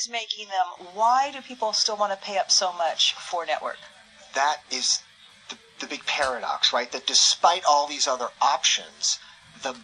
[0.00, 3.78] is making them, why do people still want to pay up so much for network?
[4.34, 5.02] That is
[5.48, 6.90] the, the big paradox, right?
[6.92, 9.18] That despite all these other options,
[9.62, 9.76] the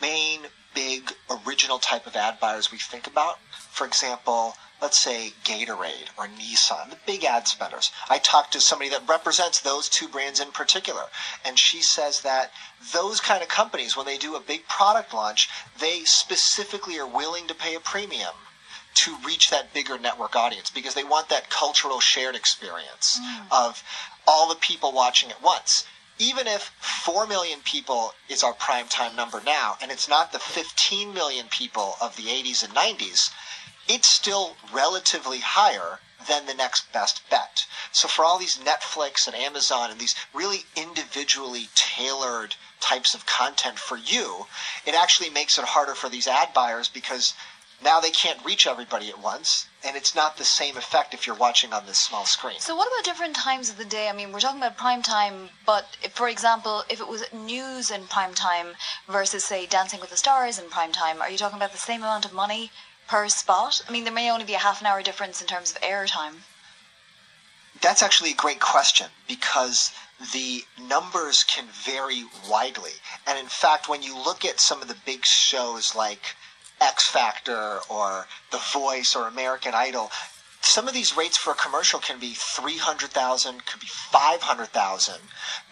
[0.00, 0.42] main
[0.74, 1.12] big
[1.46, 3.38] original type of ad buyers we think about,
[3.70, 7.90] for example, let's say Gatorade or Nissan, the big ad spenders.
[8.10, 11.04] I talked to somebody that represents those two brands in particular,
[11.44, 12.50] and she says that
[12.92, 15.48] those kind of companies, when they do a big product launch,
[15.80, 18.34] they specifically are willing to pay a premium
[18.94, 23.46] to reach that bigger network audience because they want that cultural shared experience mm.
[23.50, 23.82] of
[24.26, 25.84] all the people watching at once.
[26.18, 26.70] Even if
[27.04, 31.46] 4 million people is our prime time number now, and it's not the 15 million
[31.50, 33.30] people of the 80s and 90s,
[33.88, 37.66] it's still relatively higher than the next best bet.
[37.92, 43.78] So for all these Netflix and Amazon and these really individually tailored types of content
[43.78, 44.46] for you,
[44.86, 47.34] it actually makes it harder for these ad buyers because
[47.82, 51.36] now they can't reach everybody at once and it's not the same effect if you're
[51.36, 52.58] watching on this small screen.
[52.58, 54.08] So what about different times of the day?
[54.08, 57.90] I mean, we're talking about prime time, but if, for example, if it was news
[57.90, 58.68] in prime time
[59.08, 62.00] versus say Dancing with the Stars in prime time, are you talking about the same
[62.00, 62.70] amount of money
[63.06, 63.82] per spot?
[63.86, 66.44] I mean, there may only be a half an hour difference in terms of airtime.
[67.82, 69.90] That's actually a great question because
[70.32, 72.92] the numbers can vary widely.
[73.26, 76.36] And in fact, when you look at some of the big shows like
[76.84, 80.10] X Factor or The Voice or American Idol,
[80.60, 85.14] some of these rates for a commercial can be 300,000, could be 500,000.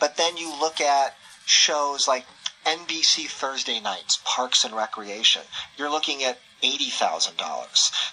[0.00, 2.24] But then you look at shows like
[2.64, 5.42] NBC Thursday nights, Parks and Recreation,
[5.76, 7.36] you're looking at $80,000.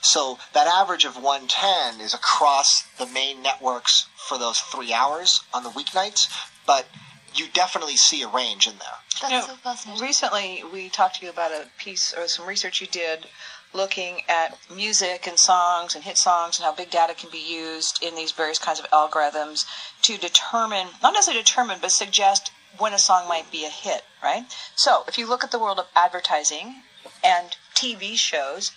[0.02, 5.64] So that average of 110 is across the main networks for those three hours on
[5.64, 6.27] the weeknights,
[6.66, 6.88] but
[7.35, 8.97] you definitely see a range in there.
[9.22, 10.03] That's You know, so fascinating.
[10.03, 13.27] Recently, we talked to you about a piece or some research you did
[13.73, 18.02] looking at music and songs and hit songs and how big data can be used
[18.02, 19.66] in these various kinds of algorithms
[20.02, 24.43] to determine, not necessarily determine, but suggest when a song might be a hit, right?
[24.75, 26.83] So, if you look at the world of advertising
[27.23, 28.71] and TV shows,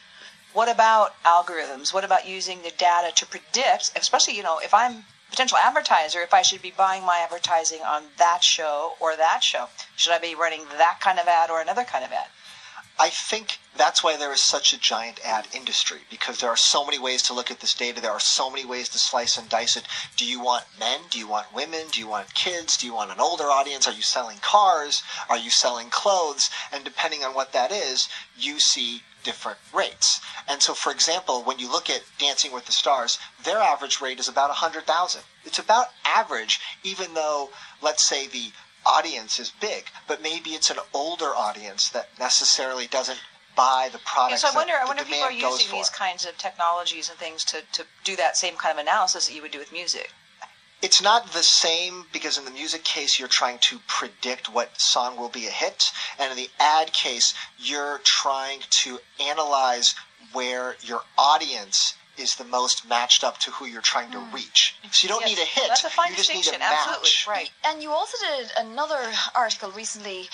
[0.53, 1.94] what about algorithms?
[1.94, 6.20] What about using the data to predict, especially, you know, if I'm a potential advertiser,
[6.20, 9.69] if I should be buying my advertising on that show or that show?
[9.97, 12.26] Should I be running that kind of ad or another kind of ad?
[12.98, 16.84] I think that's why there is such a giant ad industry because there are so
[16.84, 18.00] many ways to look at this data.
[18.00, 19.84] There are so many ways to slice and dice it.
[20.16, 21.00] Do you want men?
[21.10, 21.86] Do you want women?
[21.91, 22.76] Do you want kids?
[22.76, 23.88] Do you want an older audience?
[23.88, 25.03] Are you selling cars?
[25.28, 26.50] Are you selling clothes?
[26.72, 28.08] And depending on what that is,
[28.38, 30.20] you see different rates.
[30.48, 34.20] And so, for example, when you look at Dancing with the Stars, their average rate
[34.20, 35.22] is about 100,000.
[35.44, 38.53] It's about average, even though, let's say, the
[38.87, 43.20] audience is big, but maybe it's an older audience that necessarily doesn't
[43.54, 44.41] buy the Yeah, product.
[44.41, 47.44] so I wonder, I wonder if people are using these kinds of technologies and things
[47.47, 50.10] to, to do that same kind of analysis that you would do with music.
[50.81, 55.16] It's not the same because in the music case you're trying to predict what song
[55.16, 59.94] will be a hit, and in the ad case you're trying to analyze
[60.32, 64.33] where your audience is the most matched up to who you're trying to mm.
[64.33, 64.75] reach.
[64.91, 65.69] So you don't Yes, need a hit.
[65.69, 66.62] That's a fine you just need distinction.
[66.62, 66.89] a match.
[66.89, 67.50] Absolutely, right.
[67.65, 70.28] And you also did another article recently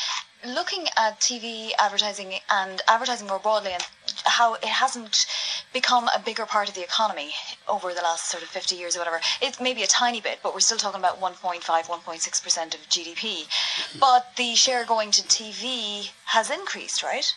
[0.46, 3.84] looking at TV advertising and advertising more broadly and
[4.24, 5.26] how it hasn't
[5.72, 7.30] become a bigger part of the economy
[7.68, 9.20] over the last sort of 50 years or whatever.
[9.42, 13.16] It's maybe a tiny bit, but we're still talking about 1.5, 1.6% of GDP.
[13.16, 13.98] Mm-hmm.
[13.98, 17.34] But the share going to TV has increased, right?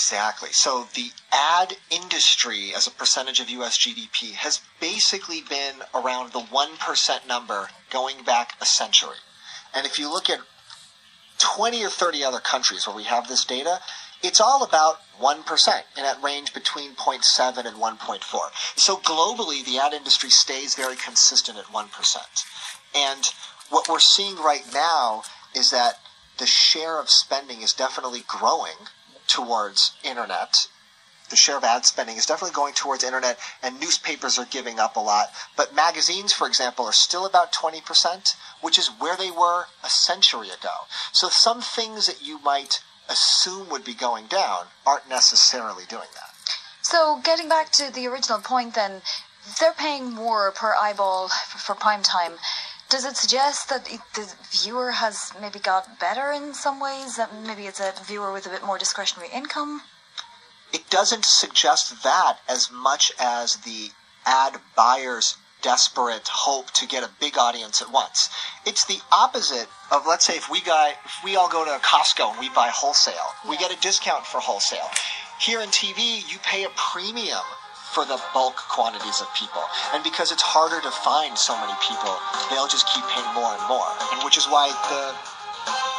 [0.00, 0.48] Exactly.
[0.52, 6.40] So the ad industry as a percentage of US GDP has basically been around the
[6.40, 9.18] 1% number going back a century.
[9.74, 10.40] And if you look at
[11.38, 13.80] 20 or 30 other countries where we have this data,
[14.22, 18.50] it's all about 1% in that range between 0.7 and 1.4.
[18.76, 22.16] So globally, the ad industry stays very consistent at 1%.
[22.94, 23.26] And
[23.68, 25.24] what we're seeing right now
[25.54, 26.00] is that
[26.38, 28.88] the share of spending is definitely growing
[29.30, 30.66] towards internet.
[31.30, 34.96] The share of ad spending is definitely going towards internet, and newspapers are giving up
[34.96, 35.30] a lot.
[35.56, 40.48] But magazines, for example, are still about 20%, which is where they were a century
[40.48, 40.86] ago.
[41.12, 46.30] So some things that you might assume would be going down aren't necessarily doing that.
[46.82, 49.02] So, getting back to the original point, then,
[49.58, 52.32] they're paying more per eyeball for, prime time.
[52.90, 57.16] Does it suggest that it, the viewer has maybe got better in some ways?
[57.16, 59.82] That maybe it's a viewer with a bit more discretionary income?
[60.72, 63.90] It doesn't suggest that as much as the
[64.26, 68.28] ad buyer's desperate hope to get a big audience at once.
[68.66, 72.32] It's the opposite of let's say if we guy if we all go to Costco
[72.32, 74.90] and we buy wholesale, we get a discount for wholesale.
[75.40, 77.44] Here in TV, you pay a premium
[77.90, 79.62] for the bulk quantities of people.
[79.92, 82.14] And because it's harder to find so many people,
[82.48, 83.90] they'll just keep paying more and more.
[84.14, 85.12] And which is why the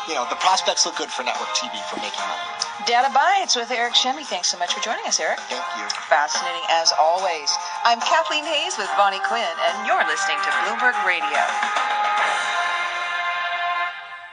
[0.10, 2.42] you know, the prospects look good for network TV for making money.
[2.90, 4.26] Data Bites with Eric Chemi.
[4.26, 5.38] Thanks so much for joining us, Eric.
[5.46, 5.86] Thank you.
[6.10, 7.54] Fascinating as always.
[7.86, 12.21] I'm Kathleen Hays with Vonnie Quinn, and you're listening to Bloomberg Radio.